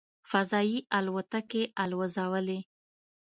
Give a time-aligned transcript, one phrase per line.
[0.29, 2.59] "فضايي الوتکې" الوځولې.